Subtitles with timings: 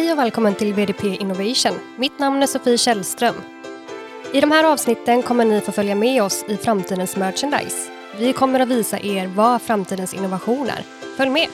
[0.00, 1.78] Hej och välkommen till VDP Innovation.
[1.96, 3.34] Mitt namn är Sofie Källström.
[4.32, 7.90] I de här avsnitten kommer ni få följa med oss i framtidens merchandise.
[8.18, 10.84] Vi kommer att visa er vad framtidens innovation är.
[11.16, 11.48] Följ med!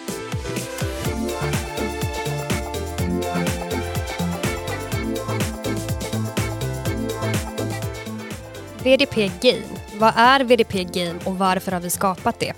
[8.84, 9.66] VDP Game.
[9.98, 12.52] Vad är VDP Game och varför har vi skapat det?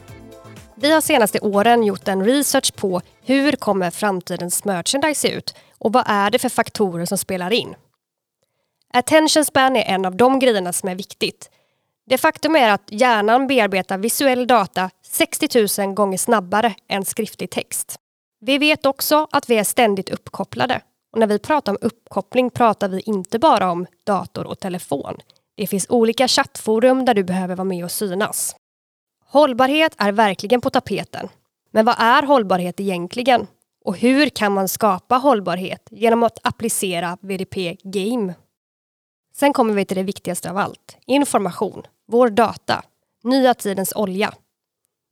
[0.75, 5.93] Vi har senaste åren gjort en research på hur kommer framtidens merchandise se ut och
[5.93, 7.75] vad är det för faktorer som spelar in?
[8.93, 11.51] Attention span är en av de grejerna som är viktigt.
[12.07, 17.97] Det faktum är att hjärnan bearbetar visuell data 60 000 gånger snabbare än skriftlig text.
[18.41, 20.81] Vi vet också att vi är ständigt uppkopplade.
[21.13, 25.17] Och när vi pratar om uppkoppling pratar vi inte bara om dator och telefon.
[25.57, 28.57] Det finns olika chattforum där du behöver vara med och synas.
[29.27, 31.29] Hållbarhet är verkligen på tapeten.
[31.71, 33.47] Men vad är hållbarhet egentligen?
[33.85, 38.35] Och hur kan man skapa hållbarhet genom att applicera VDP Game?
[39.35, 40.97] Sen kommer vi till det viktigaste av allt.
[41.07, 41.83] Information.
[42.07, 42.85] Vår data.
[43.25, 44.35] Nya tidens olja.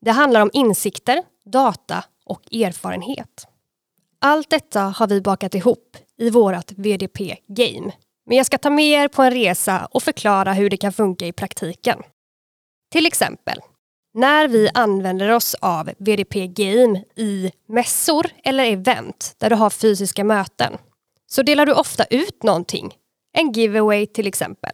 [0.00, 3.47] Det handlar om insikter, data och erfarenhet.
[4.19, 7.92] Allt detta har vi bakat ihop i vårt VDP Game.
[8.27, 11.27] Men jag ska ta med er på en resa och förklara hur det kan funka
[11.27, 12.03] i praktiken.
[12.91, 13.59] Till exempel,
[14.17, 20.25] när vi använder oss av VDP Game i mässor eller event där du har fysiska
[20.25, 20.72] möten
[21.31, 22.94] så delar du ofta ut någonting.
[23.39, 24.70] En giveaway till exempel.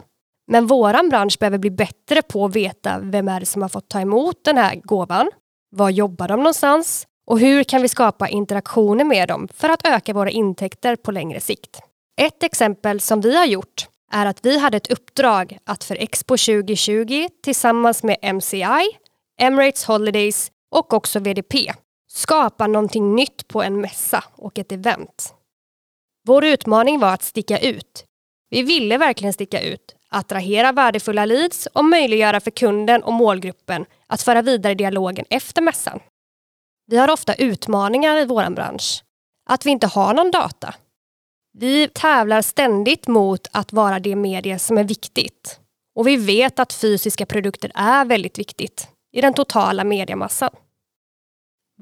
[0.50, 3.88] Men våran bransch behöver bli bättre på att veta vem är det som har fått
[3.88, 5.30] ta emot den här gåvan.
[5.70, 7.06] Var jobbar de någonstans?
[7.26, 11.40] Och hur kan vi skapa interaktioner med dem för att öka våra intäkter på längre
[11.40, 11.80] sikt?
[12.20, 16.36] Ett exempel som vi har gjort är att vi hade ett uppdrag att för Expo
[16.36, 18.98] 2020 tillsammans med MCI
[19.40, 21.72] Emirates Holidays och också VDP
[22.12, 25.34] skapa någonting nytt på en mässa och ett event.
[26.26, 28.04] Vår utmaning var att sticka ut.
[28.50, 34.22] Vi ville verkligen sticka ut, attrahera värdefulla leads och möjliggöra för kunden och målgruppen att
[34.22, 36.00] föra vidare dialogen efter mässan.
[36.86, 39.04] Vi har ofta utmaningar i vår bransch.
[39.50, 40.74] Att vi inte har någon data.
[41.58, 45.60] Vi tävlar ständigt mot att vara det medie som är viktigt.
[45.94, 50.50] Och vi vet att fysiska produkter är väldigt viktigt i den totala mediemassan.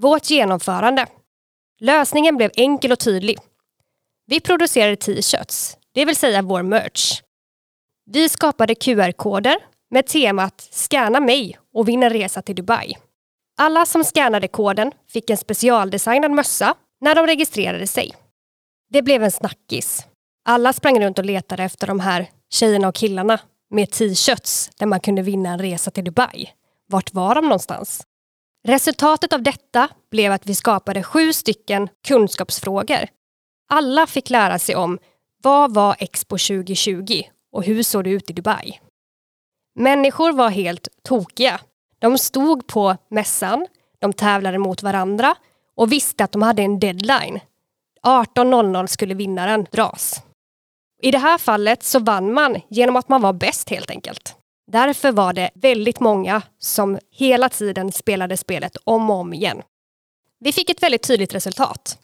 [0.00, 1.06] Vårt genomförande.
[1.80, 3.38] Lösningen blev enkel och tydlig.
[4.26, 7.22] Vi producerade t-shirts, det vill säga vår merch.
[8.10, 9.56] Vi skapade QR-koder
[9.91, 12.96] med temat Scanna mig och vinn en resa till Dubai.
[13.58, 18.12] Alla som scannade koden fick en specialdesignad mössa när de registrerade sig.
[18.91, 20.06] Det blev en snackis.
[20.44, 25.00] Alla sprang runt och letade efter de här tjejerna och killarna med t-shirts där man
[25.00, 26.50] kunde vinna en resa till Dubai.
[26.91, 28.03] Vart var de någonstans?
[28.69, 33.09] Resultatet av detta blev att vi skapade sju stycken kunskapsfrågor.
[33.69, 34.99] Alla fick lära sig om
[35.43, 38.81] vad var Expo 2020 och hur såg det ut i Dubai?
[39.75, 41.61] Människor var helt tokiga.
[41.99, 43.67] De stod på mässan,
[43.99, 45.34] de tävlade mot varandra
[45.77, 47.41] och visste att de hade en deadline.
[48.03, 50.22] 18.00 skulle vinnaren dras.
[51.03, 54.37] I det här fallet så vann man genom att man var bäst helt enkelt.
[54.70, 59.62] Därför var det väldigt många som hela tiden spelade spelet om och om igen.
[60.41, 61.98] Vi fick ett väldigt tydligt resultat.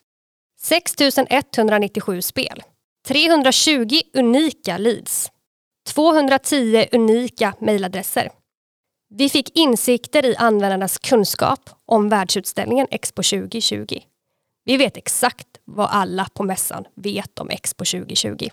[0.59, 0.95] 6
[1.29, 2.63] 197 spel.
[3.07, 5.31] 320 unika leads.
[5.87, 8.29] 210 unika mejladresser.
[9.09, 13.99] Vi fick insikter i användarnas kunskap om världsutställningen Expo 2020.
[14.65, 18.49] Vi vet exakt vad alla på mässan vet om Expo 2020.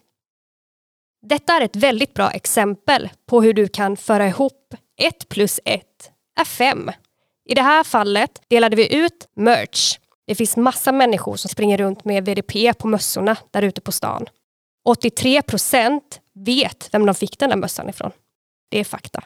[1.26, 5.82] Detta är ett väldigt bra exempel på hur du kan föra ihop 1 plus 1
[6.40, 6.90] är 5.
[7.44, 9.98] I det här fallet delade vi ut merch.
[10.26, 14.26] Det finns massa människor som springer runt med VDP på mössorna där ute på stan.
[14.84, 18.10] 83 procent vet vem de fick den där mössan ifrån.
[18.70, 19.24] Det är fakta.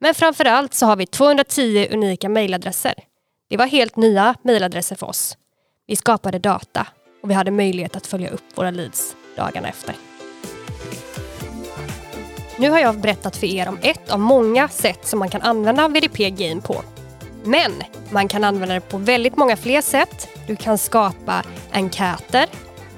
[0.00, 2.94] Men framförallt så har vi 210 unika mejladresser.
[3.48, 5.36] Det var helt nya mejladresser för oss.
[5.86, 6.86] Vi skapade data
[7.22, 9.94] och vi hade möjlighet att följa upp våra leads dagarna efter.
[12.58, 15.88] Nu har jag berättat för er om ett av många sätt som man kan använda
[15.88, 16.82] VDP Game på.
[17.44, 17.72] Men
[18.10, 20.28] man kan använda det på väldigt många fler sätt.
[20.46, 21.42] Du kan skapa
[21.72, 22.46] enkäter.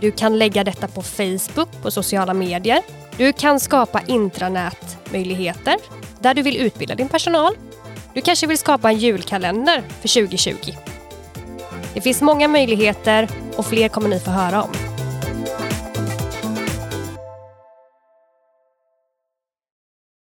[0.00, 2.82] Du kan lägga detta på Facebook, på sociala medier.
[3.16, 5.76] Du kan skapa intranätmöjligheter
[6.20, 7.54] där du vill utbilda din personal.
[8.14, 10.54] Du kanske vill skapa en julkalender för 2020.
[11.94, 14.85] Det finns många möjligheter och fler kommer ni få höra om.